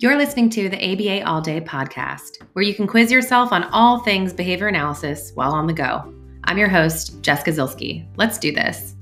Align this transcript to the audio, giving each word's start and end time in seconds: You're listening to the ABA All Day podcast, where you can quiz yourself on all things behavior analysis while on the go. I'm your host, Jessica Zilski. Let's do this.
You're 0.00 0.16
listening 0.16 0.48
to 0.50 0.68
the 0.68 0.76
ABA 0.76 1.28
All 1.28 1.40
Day 1.40 1.60
podcast, 1.60 2.40
where 2.52 2.64
you 2.64 2.72
can 2.72 2.86
quiz 2.86 3.10
yourself 3.10 3.50
on 3.50 3.64
all 3.72 3.98
things 3.98 4.32
behavior 4.32 4.68
analysis 4.68 5.32
while 5.34 5.50
on 5.52 5.66
the 5.66 5.72
go. 5.72 6.14
I'm 6.44 6.56
your 6.56 6.68
host, 6.68 7.20
Jessica 7.20 7.50
Zilski. 7.50 8.06
Let's 8.16 8.38
do 8.38 8.52
this. 8.52 8.94